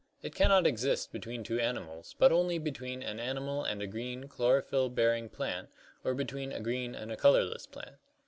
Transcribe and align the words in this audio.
It 0.23 0.33
can 0.33 0.47
not 0.47 0.65
exist 0.65 1.11
between 1.11 1.43
two 1.43 1.59
animals 1.59 2.15
but 2.17 2.31
only 2.31 2.57
between 2.57 3.03
an 3.03 3.19
animal 3.19 3.63
and 3.63 3.83
a 3.83 3.87
green, 3.87 4.27
chlorophyl 4.27 4.89
bearing 4.95 5.29
plant 5.29 5.69
or 6.03 6.15
between 6.15 6.51
a 6.51 6.59
green 6.59 6.95
and 6.95 7.11
a 7.11 7.15
colorless 7.15 7.67
plant. 7.67 7.97